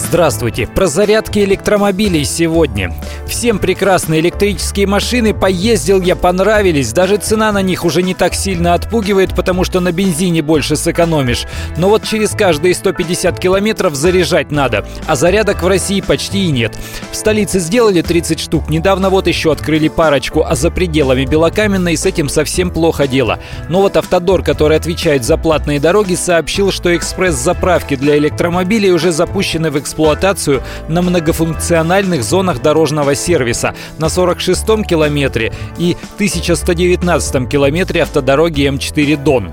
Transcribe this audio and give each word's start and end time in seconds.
Здравствуйте! 0.00 0.66
Про 0.66 0.86
зарядки 0.86 1.40
электромобилей 1.40 2.24
сегодня. 2.24 2.92
Всем 3.28 3.58
прекрасные 3.58 4.20
электрические 4.20 4.86
машины 4.86 5.34
поездил 5.34 6.00
я, 6.00 6.16
понравились. 6.16 6.92
Даже 6.92 7.18
цена 7.18 7.52
на 7.52 7.62
них 7.62 7.84
уже 7.84 8.02
не 8.02 8.14
так 8.14 8.34
сильно 8.34 8.74
отпугивает, 8.74 9.36
потому 9.36 9.62
что 9.62 9.78
на 9.78 9.92
бензине 9.92 10.42
больше 10.42 10.74
сэкономишь. 10.74 11.44
Но 11.76 11.90
вот 11.90 12.02
через 12.02 12.30
каждые 12.30 12.74
150 12.74 13.38
километров 13.38 13.94
заряжать 13.94 14.50
надо, 14.50 14.84
а 15.06 15.14
зарядок 15.16 15.62
в 15.62 15.68
России 15.68 16.00
почти 16.00 16.46
и 16.46 16.50
нет. 16.50 16.76
В 17.12 17.14
столице 17.14 17.60
сделали 17.60 18.00
30 18.00 18.40
штук, 18.40 18.68
недавно 18.68 19.10
вот 19.10 19.28
еще 19.28 19.52
открыли 19.52 19.88
парочку, 19.88 20.44
а 20.44 20.56
за 20.56 20.70
пределами 20.70 21.24
Белокаменной 21.24 21.96
с 21.96 22.06
этим 22.06 22.28
совсем 22.28 22.70
плохо 22.70 23.06
дело. 23.06 23.38
Но 23.68 23.82
вот 23.82 23.96
Автодор, 23.96 24.42
который 24.42 24.78
отвечает 24.78 25.24
за 25.24 25.36
платные 25.36 25.78
дороги, 25.78 26.14
сообщил, 26.14 26.72
что 26.72 26.96
экспресс-заправки 26.96 27.94
для 27.94 28.16
электромобилей 28.16 28.90
уже 28.90 29.12
запущены 29.12 29.70
в 29.70 29.78
эксплуатацию 29.90 30.62
на 30.88 31.02
многофункциональных 31.02 32.22
зонах 32.22 32.62
дорожного 32.62 33.16
сервиса 33.16 33.74
на 33.98 34.04
46-м 34.04 34.84
километре 34.84 35.52
и 35.78 35.96
1119 36.14 37.48
километре 37.48 38.02
автодороги 38.02 38.68
М4 38.68 39.16
Дон. 39.22 39.50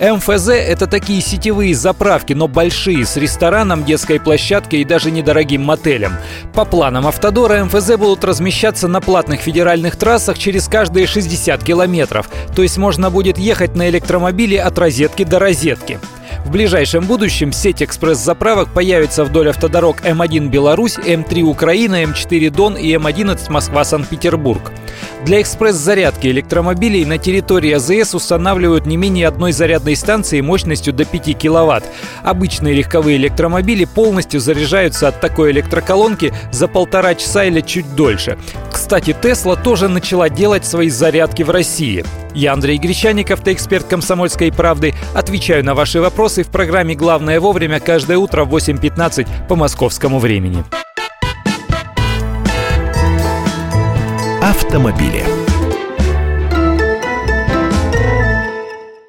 МФЗ– 0.00 0.48
это 0.48 0.86
такие 0.86 1.20
сетевые 1.20 1.74
заправки, 1.74 2.32
но 2.32 2.46
большие, 2.46 3.04
с 3.04 3.16
рестораном, 3.16 3.84
детской 3.84 4.20
площадкой 4.20 4.80
и 4.80 4.84
даже 4.84 5.10
недорогим 5.10 5.62
мотелем. 5.62 6.12
По 6.54 6.64
планам 6.64 7.06
Автодора 7.06 7.64
МФЗ 7.64 7.96
будут 7.96 8.24
размещаться 8.24 8.86
на 8.86 9.00
платных 9.00 9.40
федеральных 9.40 9.96
трассах 9.96 10.38
через 10.38 10.68
каждые 10.68 11.06
60 11.06 11.62
километров, 11.64 12.30
то 12.54 12.62
есть 12.62 12.78
можно 12.78 13.10
будет 13.10 13.38
ехать 13.38 13.74
на 13.74 13.88
электромобиле 13.90 14.62
от 14.62 14.78
розетки 14.78 15.24
до 15.24 15.38
розетки. 15.40 15.98
В 16.44 16.50
ближайшем 16.50 17.04
будущем 17.04 17.52
сеть 17.52 17.82
экспресс-заправок 17.82 18.70
появится 18.72 19.24
вдоль 19.24 19.50
автодорог 19.50 20.00
М1 20.02 20.48
Беларусь, 20.48 20.96
М3 20.98 21.42
Украина, 21.42 22.02
М4 22.02 22.50
Дон 22.50 22.76
и 22.76 22.92
М11 22.94 23.50
Москва-Санкт-Петербург. 23.52 24.72
Для 25.24 25.42
экспресс-зарядки 25.42 26.28
электромобилей 26.28 27.04
на 27.04 27.18
территории 27.18 27.72
АЗС 27.72 28.14
устанавливают 28.14 28.86
не 28.86 28.96
менее 28.96 29.28
одной 29.28 29.52
зарядной 29.52 29.94
станции 29.94 30.40
мощностью 30.40 30.94
до 30.94 31.04
5 31.04 31.36
киловатт. 31.36 31.84
Обычные 32.22 32.74
легковые 32.74 33.18
электромобили 33.18 33.84
полностью 33.84 34.40
заряжаются 34.40 35.08
от 35.08 35.20
такой 35.20 35.50
электроколонки 35.50 36.32
за 36.52 36.68
полтора 36.68 37.14
часа 37.14 37.44
или 37.44 37.60
чуть 37.60 37.94
дольше. 37.94 38.38
Кстати, 38.72 39.14
Тесла 39.20 39.56
тоже 39.56 39.88
начала 39.88 40.30
делать 40.30 40.64
свои 40.64 40.88
зарядки 40.88 41.42
в 41.42 41.50
России. 41.50 42.04
Я 42.34 42.54
Андрей 42.54 42.78
Гречаников, 42.78 43.46
эксперт 43.46 43.86
«Комсомольской 43.86 44.50
правды». 44.50 44.94
Отвечаю 45.14 45.64
на 45.64 45.74
ваши 45.74 46.00
вопросы 46.00 46.44
в 46.44 46.48
программе 46.48 46.94
«Главное 46.94 47.40
вовремя» 47.40 47.78
каждое 47.78 48.16
утро 48.16 48.44
в 48.44 48.54
8.15 48.54 49.26
по 49.48 49.54
московскому 49.54 50.18
времени. 50.18 50.64
Автомобили. 54.70 55.39